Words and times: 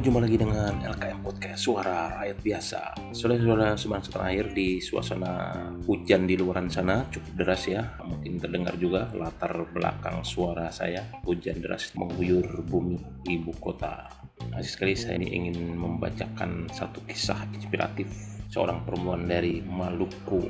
jumpa 0.00 0.24
lagi 0.24 0.40
dengan 0.40 0.80
LKM 0.80 1.20
Podcast 1.20 1.60
Suara 1.60 2.08
Rakyat 2.16 2.38
Biasa. 2.40 2.80
Saudara-saudara 3.12 3.76
semangat 3.76 4.08
terakhir 4.08 4.48
di 4.56 4.80
suasana 4.80 5.60
hujan 5.84 6.24
di 6.24 6.40
luaran 6.40 6.72
sana. 6.72 7.04
Cukup 7.12 7.36
deras 7.36 7.68
ya 7.68 7.84
Mungkin 8.08 8.40
terdengar 8.40 8.80
juga 8.80 9.12
latar 9.12 9.52
belakang 9.68 10.24
suara 10.24 10.72
saya. 10.72 11.04
Hujan 11.20 11.60
deras 11.60 11.92
mengguyur 11.92 12.64
bumi 12.64 12.96
ibu 13.28 13.52
kota. 13.60 14.08
Aziz 14.56 14.72
sekali 14.72 14.96
saya 14.96 15.20
ini 15.20 15.36
ingin 15.36 15.76
membacakan 15.76 16.72
satu 16.72 17.04
kisah 17.04 17.44
inspiratif 17.52 18.08
Seorang 18.48 18.88
perempuan 18.88 19.28
dari 19.28 19.60
Maluku. 19.60 20.40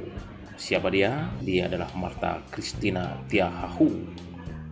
Siapa 0.55 0.95
dia? 0.95 1.27
Dia 1.43 1.67
adalah 1.67 1.91
Marta 1.99 2.39
Christina 2.55 3.19
Tiahahu 3.27 3.91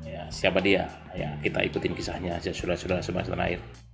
ya, 0.07 0.31
Siapa 0.31 0.63
dia? 0.63 0.87
Ya, 1.19 1.35
kita 1.43 1.67
ikutin 1.67 1.99
kisahnya 1.99 2.39
aja 2.39 2.55
saudara-saudara 2.55 3.03
semangat 3.03 3.35
terakhir 3.35 3.88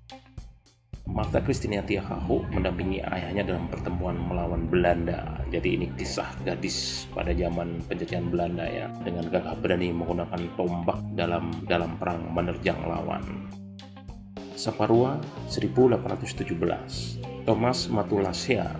Marta 1.04 1.36
Christina 1.44 1.84
Tiahahu 1.84 2.48
mendampingi 2.48 3.04
ayahnya 3.04 3.44
dalam 3.44 3.68
pertemuan 3.68 4.16
melawan 4.16 4.64
Belanda. 4.64 5.36
Jadi 5.52 5.76
ini 5.76 5.92
kisah 5.92 6.32
gadis 6.48 7.04
pada 7.12 7.36
zaman 7.36 7.84
penjajahan 7.84 8.32
Belanda 8.32 8.64
ya, 8.64 8.88
dengan 9.04 9.28
gagah 9.28 9.52
berani 9.60 9.92
menggunakan 9.92 10.40
tombak 10.56 11.04
dalam 11.12 11.52
dalam 11.68 12.00
perang 12.00 12.24
menerjang 12.32 12.80
lawan. 12.88 13.20
Saparua 14.56 15.20
1817 15.52 17.20
Thomas 17.44 17.78
Matulasea 17.92 18.72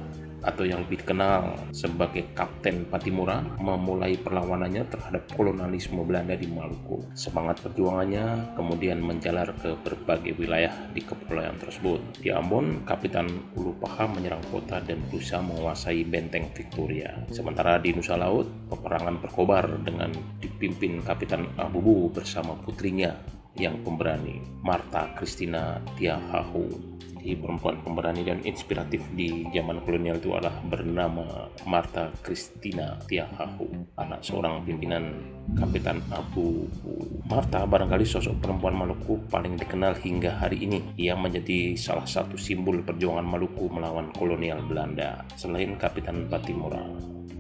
atau 0.45 0.69
yang 0.69 0.85
lebih 0.85 1.01
dikenal 1.03 1.73
sebagai 1.73 2.31
Kapten 2.37 2.87
Patimura 2.87 3.41
memulai 3.59 4.21
perlawanannya 4.21 4.85
terhadap 4.93 5.25
kolonialisme 5.33 6.05
Belanda 6.05 6.37
di 6.37 6.47
Maluku. 6.47 7.17
Semangat 7.17 7.65
perjuangannya 7.65 8.55
kemudian 8.55 9.01
menjalar 9.01 9.57
ke 9.57 9.73
berbagai 9.81 10.37
wilayah 10.37 10.73
di 10.93 11.01
kepulauan 11.01 11.57
tersebut. 11.57 12.01
Di 12.21 12.31
Ambon, 12.31 12.85
Kapitan 12.85 13.27
Ulupaha 13.57 14.05
menyerang 14.07 14.45
kota 14.53 14.79
dan 14.85 15.01
berusaha 15.09 15.41
menguasai 15.41 16.05
benteng 16.05 16.53
Victoria. 16.53 17.25
Sementara 17.33 17.81
di 17.81 17.97
Nusa 17.97 18.21
Laut, 18.21 18.47
peperangan 18.69 19.19
berkobar 19.19 19.81
dengan 19.81 20.13
dipimpin 20.39 21.01
Kapitan 21.01 21.49
Abubu 21.57 22.13
bersama 22.13 22.53
putrinya 22.61 23.17
yang 23.55 23.81
pemberani, 23.87 24.43
Marta 24.67 25.15
Christina 25.15 25.79
Tiahahu 25.95 26.95
perempuan 27.33 27.81
pemberani 27.81 28.21
dan 28.21 28.45
inspiratif 28.45 29.01
di 29.17 29.49
zaman 29.57 29.81
kolonial 29.81 30.21
itu 30.21 30.37
adalah 30.37 30.61
bernama 30.69 31.49
Marta 31.65 32.13
Christina 32.21 33.01
Tiahahu, 33.09 33.97
anak 33.97 34.21
seorang 34.21 34.61
pimpinan 34.69 35.17
Kapitan 35.57 36.05
Abu 36.13 36.69
Marta 37.25 37.65
barangkali 37.65 38.05
sosok 38.05 38.45
perempuan 38.45 38.77
Maluku 38.77 39.17
paling 39.33 39.57
dikenal 39.57 39.97
hingga 39.97 40.37
hari 40.37 40.69
ini. 40.69 40.85
Ia 41.01 41.17
menjadi 41.17 41.73
salah 41.73 42.05
satu 42.05 42.37
simbol 42.37 42.85
perjuangan 42.85 43.25
Maluku 43.25 43.73
melawan 43.73 44.13
kolonial 44.13 44.61
Belanda 44.69 45.25
selain 45.41 45.81
Kapitan 45.81 46.29
Patimura. 46.29 46.85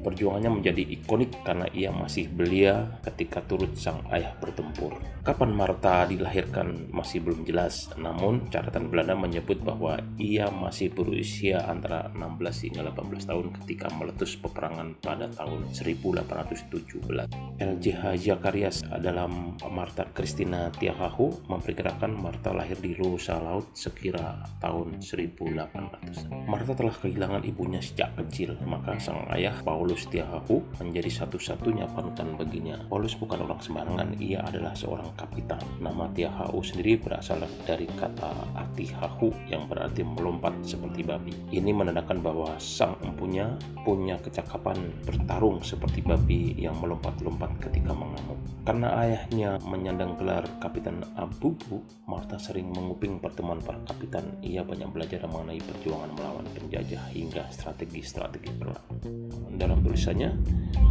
Perjuangannya 0.04 0.60
menjadi 0.60 0.84
ikonik 0.84 1.40
karena 1.40 1.64
ia 1.72 1.88
masih 1.88 2.28
belia 2.28 3.00
ketika 3.08 3.40
turut 3.40 3.72
sang 3.80 4.04
ayah 4.12 4.36
bertempur. 4.36 5.00
Kapan 5.24 5.56
Marta 5.56 6.04
dilahirkan 6.04 6.92
masih 6.92 7.24
belum 7.24 7.48
jelas, 7.48 7.88
namun 7.96 8.52
catatan 8.52 8.92
Belanda 8.92 9.16
menyebut 9.16 9.56
bahwa 9.64 9.96
ia 10.20 10.52
masih 10.52 10.92
berusia 10.92 11.64
antara 11.64 12.12
16 12.12 12.68
hingga 12.68 12.92
18 12.92 13.32
tahun 13.32 13.46
ketika 13.64 13.88
meletus 13.96 14.36
peperangan 14.36 14.92
pada 15.00 15.32
tahun 15.32 15.72
1817. 15.72 17.32
LJH 17.56 18.04
Zakarias 18.20 18.84
dalam 19.00 19.56
Marta 19.72 20.04
Christina 20.12 20.68
Tiahahu 20.68 21.48
memperkirakan 21.48 22.12
Marta 22.12 22.52
lahir 22.52 22.76
di 22.76 22.92
Rusa 22.92 23.40
Laut 23.40 23.72
sekira 23.72 24.44
tahun 24.60 25.00
1800. 25.00 26.28
Marta 26.44 26.76
telah 26.76 26.92
kehilangan 27.00 27.48
ibunya 27.48 27.80
sejak 27.80 28.12
kecil, 28.20 28.60
maka 28.68 29.00
sang 29.00 29.24
ayah 29.32 29.56
Paulus 29.64 29.93
Paulus 29.94 30.10
Tiahahu 30.10 30.58
menjadi 30.82 31.22
satu-satunya 31.22 31.86
panutan 31.94 32.34
baginya. 32.34 32.74
Paulus 32.90 33.14
bukan 33.14 33.46
orang 33.46 33.62
sembarangan, 33.62 34.18
ia 34.18 34.42
adalah 34.42 34.74
seorang 34.74 35.06
kapitan. 35.14 35.62
Nama 35.78 36.10
Tiahahu 36.10 36.66
sendiri 36.66 36.98
berasal 36.98 37.46
dari 37.62 37.86
kata 37.86 38.58
Atihahu 38.58 39.30
yang 39.46 39.70
berarti 39.70 40.02
melompat 40.02 40.50
seperti 40.66 41.06
babi. 41.06 41.30
Ini 41.54 41.70
menandakan 41.70 42.26
bahwa 42.26 42.58
sang 42.58 42.98
empunya 43.06 43.54
punya 43.86 44.18
kecakapan 44.18 44.74
bertarung 45.06 45.62
seperti 45.62 46.02
babi 46.02 46.58
yang 46.58 46.74
melompat-lompat 46.82 47.54
ketika 47.62 47.94
mengamuk. 47.94 48.42
Karena 48.66 48.98
ayahnya 48.98 49.62
menyandang 49.62 50.18
gelar 50.18 50.42
Kapitan 50.58 51.06
Abubu, 51.14 51.86
Marta 52.10 52.34
sering 52.34 52.66
menguping 52.74 53.22
pertemuan 53.22 53.62
para 53.62 53.78
kapitan. 53.86 54.26
Ia 54.42 54.66
banyak 54.66 54.90
belajar 54.90 55.22
mengenai 55.30 55.62
perjuangan 55.62 56.10
melawan 56.18 56.50
penjajah 56.50 57.14
hingga 57.14 57.46
strategi-strategi 57.54 58.50
perang. 58.58 58.82
Dalam 59.54 59.83
tulisannya, 59.84 60.32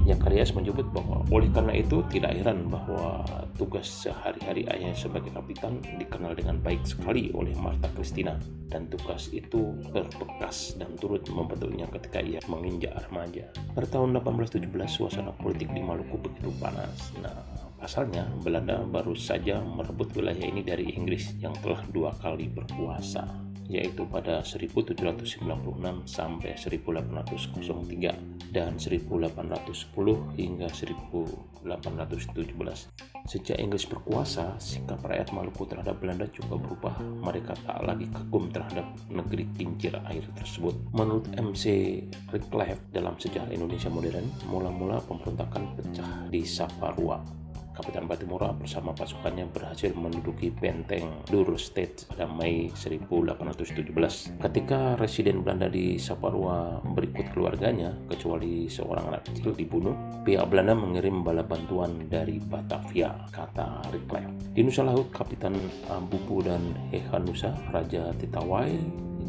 Yakarias 0.04 0.52
menyebut 0.52 0.84
bahwa 0.92 1.24
oleh 1.32 1.48
karena 1.48 1.80
itu 1.80 2.04
tidak 2.12 2.36
heran 2.36 2.68
bahwa 2.68 3.24
tugas 3.56 3.88
sehari-hari 3.88 4.68
ayahnya 4.68 4.92
sebagai 5.00 5.32
kapitan 5.32 5.80
dikenal 5.96 6.36
dengan 6.36 6.60
baik 6.60 6.84
sekali 6.84 7.32
oleh 7.32 7.56
Marta 7.56 7.88
Christina 7.96 8.36
dan 8.68 8.92
tugas 8.92 9.32
itu 9.32 9.72
berbekas 9.96 10.76
dan 10.76 10.92
turut 11.00 11.24
membentuknya 11.32 11.88
ketika 11.88 12.20
ia 12.20 12.44
menginjak 12.52 12.92
remaja. 13.08 13.48
Pada 13.72 13.88
tahun 13.88 14.20
1817 14.20 14.68
suasana 14.92 15.32
politik 15.40 15.72
di 15.72 15.80
Maluku 15.80 16.20
begitu 16.20 16.52
panas. 16.60 17.16
Nah, 17.24 17.40
pasalnya 17.80 18.28
Belanda 18.44 18.84
baru 18.84 19.16
saja 19.16 19.64
merebut 19.64 20.12
wilayah 20.20 20.44
ini 20.44 20.68
dari 20.68 21.00
Inggris 21.00 21.32
yang 21.40 21.56
telah 21.64 21.80
dua 21.96 22.12
kali 22.20 22.52
berkuasa 22.52 23.53
yaitu 23.72 24.04
pada 24.08 24.44
1796 24.44 26.08
sampai 26.08 26.56
1803 26.56 28.16
dan 28.54 28.78
1810 28.78 30.38
hingga 30.38 30.70
1817. 30.70 32.94
Sejak 33.24 33.56
Inggris 33.56 33.88
berkuasa, 33.88 34.60
sikap 34.60 35.00
rakyat 35.00 35.32
Maluku 35.32 35.64
terhadap 35.64 35.96
Belanda 36.04 36.28
juga 36.28 36.60
berubah. 36.60 37.00
Mereka 37.00 37.56
tak 37.64 37.80
lagi 37.88 38.04
kagum 38.12 38.52
terhadap 38.52 38.84
negeri 39.08 39.48
kincir 39.56 39.96
air 40.12 40.28
tersebut. 40.36 40.76
Menurut 40.92 41.32
MC 41.40 42.04
Rickliff 42.36 42.84
dalam 42.92 43.16
sejarah 43.16 43.56
Indonesia 43.56 43.88
modern, 43.88 44.28
mula-mula 44.52 45.00
pemberontakan 45.08 45.80
pecah 45.80 46.28
di 46.28 46.44
Saparua 46.44 47.43
Kapitan 47.74 48.06
Batimura 48.06 48.54
bersama 48.54 48.94
pasukannya 48.94 49.50
berhasil 49.50 49.90
menduduki 49.98 50.54
benteng 50.54 51.26
Dur 51.26 51.58
State 51.58 52.06
pada 52.06 52.30
Mei 52.30 52.70
1817. 52.70 54.38
Ketika 54.38 54.94
residen 55.02 55.42
Belanda 55.42 55.68
di 55.74 55.98
Saparua 55.98 56.78
berikut 56.94 57.34
keluarganya, 57.34 57.98
kecuali 58.06 58.70
seorang 58.70 59.10
anak 59.10 59.26
kecil 59.34 59.58
dibunuh, 59.58 59.98
pihak 60.22 60.46
Belanda 60.54 60.78
mengirim 60.78 61.26
bala 61.26 61.42
bantuan 61.42 62.06
dari 62.06 62.38
Batavia, 62.38 63.10
kata 63.34 63.90
Rickliff. 63.90 64.30
Di 64.54 64.62
Nusa 64.62 64.86
Laut, 64.86 65.10
Kapitan 65.10 65.58
Ambupu 65.90 66.46
dan 66.46 66.78
Hehanusa, 66.94 67.58
Raja 67.74 68.14
Titawai, 68.22 68.70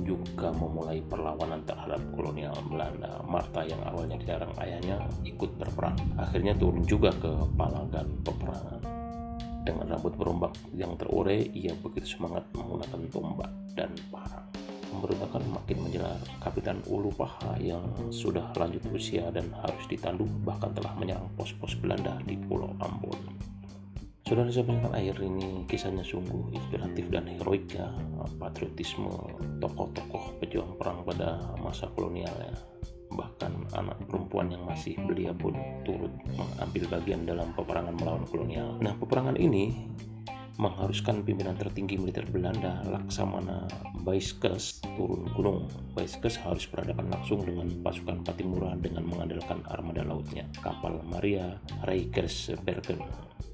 juga 0.04 0.52
memulai 0.52 1.00
perlawanan 1.00 1.64
terhadap 1.64 1.98
kolonial 2.12 2.54
Belanda. 2.68 3.24
Marta 3.24 3.64
yang 3.64 3.80
awalnya 3.82 4.20
dilarang 4.20 4.52
ayahnya 4.60 5.00
ikut 5.24 5.56
berperang. 5.56 5.96
Akhirnya 6.20 6.52
turun 6.54 6.84
juga 6.84 7.10
ke 7.16 7.32
palagan 7.56 8.06
peperangan. 8.22 8.80
Dengan 9.64 9.96
rambut 9.96 10.12
berombak 10.20 10.52
yang 10.76 10.92
terurai, 11.00 11.48
ia 11.56 11.72
begitu 11.80 12.20
semangat 12.20 12.44
menggunakan 12.52 13.00
tombak 13.08 13.48
dan 13.72 13.88
parang. 14.12 14.44
Pemberontakan 14.92 15.42
makin 15.50 15.78
menjelar. 15.88 16.20
Kapitan 16.38 16.78
Ulupaha 16.86 17.56
yang 17.58 17.82
sudah 18.12 18.52
lanjut 18.54 18.84
usia 18.92 19.32
dan 19.32 19.48
harus 19.64 19.88
ditandu 19.88 20.28
bahkan 20.44 20.70
telah 20.76 20.92
menyerang 21.00 21.26
pos-pos 21.34 21.74
Belanda 21.80 22.20
di 22.28 22.36
Pulau 22.36 22.76
Ambon. 22.78 23.53
Saudara 24.24 24.48
saudara 24.48 24.88
air 24.96 25.12
ini? 25.20 25.68
Kisahnya 25.68 26.00
sungguh 26.00 26.56
inspiratif 26.56 27.12
dan 27.12 27.28
heroik 27.28 27.68
ya. 27.68 27.92
Patriotisme 28.40 29.12
tokoh-tokoh 29.60 30.40
pejuang 30.40 30.80
perang 30.80 31.04
pada 31.04 31.44
masa 31.60 31.92
kolonial 31.92 32.32
ya. 32.32 32.56
Bahkan 33.12 33.76
anak 33.76 34.00
perempuan 34.08 34.48
yang 34.48 34.64
masih 34.64 34.96
belia 35.04 35.36
pun 35.36 35.52
turut 35.84 36.08
mengambil 36.40 36.96
bagian 36.96 37.28
dalam 37.28 37.52
peperangan 37.52 37.92
melawan 38.00 38.24
kolonial. 38.24 38.80
Nah 38.80 38.96
peperangan 38.96 39.36
ini 39.36 39.92
mengharuskan 40.56 41.26
pimpinan 41.26 41.58
tertinggi 41.58 41.98
militer 41.98 42.26
Belanda 42.30 42.82
Laksamana 42.86 43.66
Baiskes 44.06 44.84
turun 44.94 45.26
gunung. 45.34 45.66
Baiskes 45.96 46.38
harus 46.42 46.70
berhadapan 46.70 47.10
langsung 47.10 47.42
dengan 47.42 47.66
pasukan 47.82 48.22
Patimura 48.22 48.78
dengan 48.78 49.02
mengandalkan 49.08 49.64
armada 49.66 50.06
lautnya, 50.06 50.46
kapal 50.62 51.02
Maria 51.10 51.58
Rijkersbergen 51.88 53.02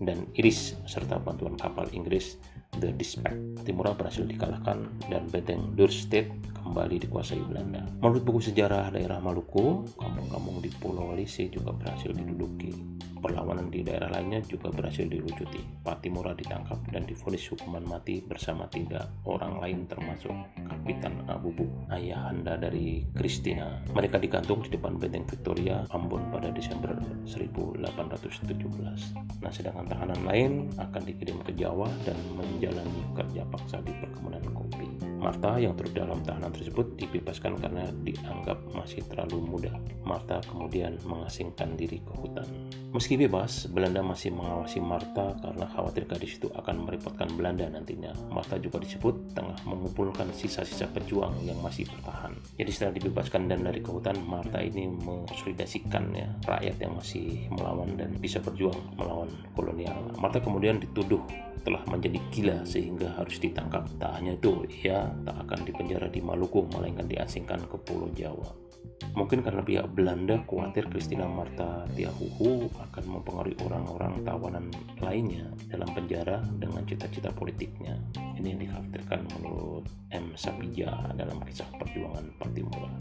dan 0.00 0.28
Iris 0.36 0.76
serta 0.88 1.20
bantuan 1.20 1.56
kapal 1.60 1.88
Inggris 1.92 2.40
The 2.76 2.92
Dispatch. 2.92 3.64
Timura 3.64 3.92
berhasil 3.92 4.24
dikalahkan 4.24 5.08
dan 5.08 5.28
benteng 5.28 5.76
Dorset 5.76 6.30
kembali 6.60 7.02
dikuasai 7.08 7.40
Belanda. 7.44 7.84
Menurut 8.00 8.22
buku 8.24 8.40
sejarah 8.52 8.92
daerah 8.92 9.18
Maluku, 9.18 9.84
kampung-kampung 9.96 10.60
di 10.62 10.70
Pulau 10.76 11.12
Walise 11.12 11.48
juga 11.48 11.72
berhasil 11.74 12.12
diduduki. 12.12 12.72
Perlawanan 13.20 13.68
di 13.68 13.84
daerah 13.84 14.08
lainnya 14.08 14.40
juga 14.40 14.72
berhasil 14.72 15.04
dilucuti. 15.04 15.60
Patimura 15.84 16.32
ditangkap 16.32 16.80
dan 16.88 17.04
difonis 17.04 17.44
hukuman 17.52 17.84
mati 17.84 18.24
bersama 18.24 18.64
tiga 18.72 19.04
orang 19.28 19.60
lain 19.60 19.84
termasuk 19.84 20.32
Kapitan 20.64 21.28
Abubu, 21.28 21.68
ayahanda 21.92 22.56
dari 22.56 23.04
Christina. 23.12 23.84
Mereka 23.92 24.16
digantung 24.16 24.64
di 24.64 24.72
depan 24.72 24.96
benteng 24.96 25.28
Victoria, 25.28 25.84
Ambon 25.92 26.24
pada 26.32 26.48
Desember 26.48 26.96
1817. 27.28 29.12
Nah, 29.44 29.52
sedangkan 29.52 29.84
tahanan 29.84 30.24
lain 30.24 30.72
akan 30.80 31.02
dikirim 31.04 31.44
ke 31.44 31.52
Jawa 31.52 31.92
dan 32.08 32.16
menjalani 32.32 33.04
kerja 33.12 33.44
paksa 33.52 33.84
di 33.84 33.92
perkebunan 34.00 34.40
kopi. 34.56 34.79
Marta 35.20 35.60
yang 35.60 35.76
turut 35.76 35.92
dalam 35.92 36.24
tahanan 36.24 36.48
tersebut 36.48 36.96
dibebaskan 36.96 37.60
karena 37.60 37.84
dianggap 38.00 38.56
masih 38.72 39.04
terlalu 39.04 39.44
muda. 39.44 39.76
Marta 40.00 40.40
kemudian 40.48 40.96
mengasingkan 41.04 41.76
diri 41.76 42.00
ke 42.00 42.12
hutan. 42.16 42.48
Meski 42.90 43.20
bebas, 43.20 43.68
Belanda 43.68 44.00
masih 44.00 44.32
mengawasi 44.32 44.80
Marta 44.80 45.36
karena 45.44 45.68
khawatir 45.68 46.08
gadis 46.08 46.40
itu 46.40 46.48
akan 46.56 46.88
merepotkan 46.88 47.28
Belanda 47.36 47.68
nantinya. 47.68 48.16
Marta 48.32 48.56
juga 48.56 48.80
disebut 48.80 49.36
tengah 49.36 49.60
mengumpulkan 49.68 50.32
sisa-sisa 50.32 50.88
pejuang 50.88 51.36
yang 51.44 51.60
masih 51.60 51.84
bertahan. 51.92 52.32
Jadi 52.56 52.70
setelah 52.72 52.96
dibebaskan 52.96 53.46
dan 53.46 53.60
dari 53.60 53.84
ke 53.84 53.92
hutan, 53.92 54.16
Marta 54.24 54.58
ini 54.64 54.88
mengonsolidasikan 54.88 56.16
ya 56.16 56.32
rakyat 56.48 56.76
yang 56.80 56.96
masih 56.96 57.44
melawan 57.52 57.92
dan 58.00 58.16
bisa 58.16 58.40
berjuang 58.40 58.96
melawan 58.96 59.28
kolonial. 59.52 60.00
Marta 60.16 60.40
kemudian 60.40 60.80
dituduh 60.80 61.20
telah 61.60 61.84
menjadi 61.88 62.18
gila 62.32 62.58
sehingga 62.64 63.12
harus 63.20 63.36
ditangkap. 63.36 63.84
Tak 64.00 64.16
hanya 64.16 64.36
itu, 64.36 64.64
ia 64.84 65.09
tak 65.26 65.36
akan 65.46 65.60
dipenjara 65.66 66.06
di 66.08 66.20
Maluku 66.24 66.66
melainkan 66.72 67.06
diasingkan 67.06 67.66
ke 67.68 67.76
Pulau 67.82 68.10
Jawa. 68.12 68.70
Mungkin 69.10 69.42
karena 69.42 69.64
pihak 69.64 69.90
Belanda 69.90 70.38
khawatir 70.46 70.86
Christina 70.86 71.26
Marta 71.26 71.88
Tiahuhu 71.98 72.70
akan 72.78 73.04
mempengaruhi 73.18 73.58
orang-orang 73.66 74.22
tawanan 74.22 74.70
lainnya 75.02 75.50
dalam 75.66 75.90
penjara 75.90 76.38
dengan 76.60 76.86
cita-cita 76.86 77.34
politiknya. 77.34 77.98
Ini 78.38 78.54
yang 78.54 78.60
dikhawatirkan 78.62 79.20
menurut 79.34 79.84
M. 80.14 80.36
Sapija 80.38 81.10
dalam 81.18 81.42
kisah 81.42 81.66
perjuangan 81.74 82.28
Patimura. 82.38 82.92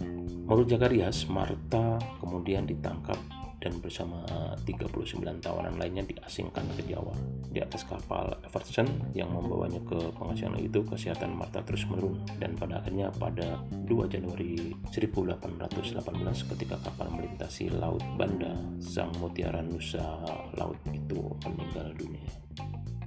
Menurut 0.50 0.66
Jakarias, 0.66 1.30
Marta 1.30 2.02
kemudian 2.18 2.66
ditangkap 2.66 3.20
dan 3.60 3.76
bersama 3.84 4.24
39 4.64 5.20
tawanan 5.44 5.76
lainnya 5.76 6.04
diasingkan 6.08 6.64
ke 6.80 6.88
Jawa. 6.88 7.12
Di 7.52 7.60
atas 7.60 7.84
kapal 7.84 8.40
Everson 8.48 9.12
yang 9.14 9.32
membawanya 9.36 9.84
ke 9.84 10.00
pengasihan 10.16 10.56
itu, 10.58 10.82
kesehatan 10.88 11.36
Marta 11.36 11.62
terus 11.64 11.84
menurun 11.88 12.24
dan 12.40 12.56
pada 12.56 12.80
akhirnya 12.80 13.12
pada 13.16 13.60
2 13.72 13.88
Januari 14.08 14.74
1818 14.96 16.50
ketika 16.56 16.76
kapal 16.80 17.12
melintasi 17.12 17.70
Laut 17.76 18.04
Banda, 18.16 18.56
Sang 18.80 19.12
Mutiara 19.20 19.60
Nusa 19.60 20.24
Laut 20.56 20.80
itu 20.96 21.20
meninggal 21.44 21.92
dunia. 22.00 22.49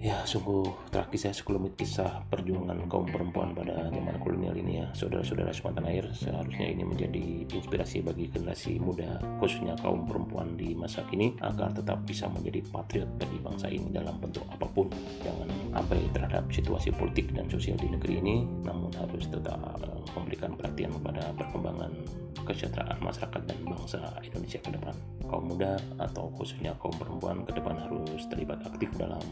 Ya, 0.02 0.18
sungguh 0.26 0.66
tragis 0.90 1.22
ya 1.22 1.30
sekelumit 1.30 1.78
kisah 1.78 2.26
perjuangan 2.26 2.90
kaum 2.90 3.06
perempuan 3.06 3.54
pada 3.54 3.86
zaman 3.86 4.18
kolonial 4.18 4.58
ini 4.58 4.82
ya. 4.82 4.90
Saudara-saudara 4.98 5.54
Sumatera 5.54 5.94
Air, 5.94 6.10
seharusnya 6.10 6.74
ini 6.74 6.82
menjadi 6.82 7.46
inspirasi 7.46 8.02
bagi 8.02 8.26
generasi 8.26 8.82
muda, 8.82 9.22
khususnya 9.38 9.78
kaum 9.78 10.02
perempuan 10.02 10.58
di 10.58 10.74
masa 10.74 11.06
kini, 11.06 11.38
agar 11.38 11.70
tetap 11.70 12.02
bisa 12.02 12.26
menjadi 12.26 12.66
patriot 12.74 13.14
bagi 13.14 13.38
bangsa 13.46 13.70
ini 13.70 13.94
dalam 13.94 14.18
bentuk 14.18 14.42
apa 14.50 14.66
pun. 14.74 14.90
Jangan 15.22 15.46
abai 15.70 16.02
terhadap 16.10 16.50
situasi 16.50 16.90
politik 16.90 17.30
dan 17.30 17.46
sosial 17.46 17.78
di 17.78 17.86
negeri 17.86 18.18
ini, 18.18 18.42
namun 18.66 18.90
harus 18.98 19.30
tetap 19.30 19.54
eh, 19.86 20.02
memberikan 20.18 20.58
perhatian 20.58 20.98
kepada 20.98 21.30
perkembangan 21.38 21.94
kesejahteraan 22.42 22.98
masyarakat 22.98 23.42
dan 23.46 23.58
bangsa 23.62 24.02
Indonesia 24.26 24.58
ke 24.58 24.70
depan. 24.74 24.94
Kaum 25.30 25.46
muda 25.46 25.78
atau 26.02 26.26
khususnya 26.34 26.74
kaum 26.82 26.94
perempuan 26.98 27.46
ke 27.46 27.54
depan 27.54 27.78
harus 27.78 28.26
terlibat 28.26 28.58
aktif 28.66 28.90
dalam 28.98 29.22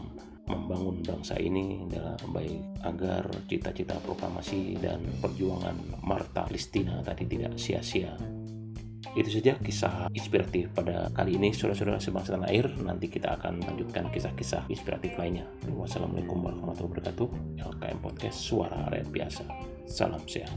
membangun 0.47 1.03
bangsa 1.05 1.37
ini 1.37 1.85
dalam 1.87 2.17
baik 2.31 2.83
agar 2.85 3.23
cita-cita 3.45 3.97
proklamasi 4.01 4.77
dan 4.81 5.03
perjuangan 5.21 6.01
Marta 6.03 6.47
Kristina 6.49 6.99
tadi 7.05 7.27
tidak 7.27 7.57
sia-sia. 7.57 8.15
Itu 9.11 9.27
saja 9.27 9.59
kisah 9.59 10.07
inspiratif 10.15 10.71
pada 10.71 11.11
kali 11.11 11.35
ini 11.35 11.51
saudara-saudara 11.51 11.99
sebangsa 11.99 12.39
tanah 12.39 12.47
air. 12.47 12.71
Nanti 12.79 13.11
kita 13.11 13.35
akan 13.35 13.59
lanjutkan 13.59 14.07
kisah-kisah 14.07 14.71
inspiratif 14.71 15.19
lainnya. 15.19 15.43
Wassalamualaikum 15.67 16.39
warahmatullahi 16.39 16.95
wabarakatuh. 16.95 17.27
LKM 17.59 17.99
Podcast 17.99 18.37
Suara 18.39 18.87
Rakyat 18.87 19.09
Biasa. 19.11 19.43
Salam 19.83 20.23
sehat. 20.23 20.55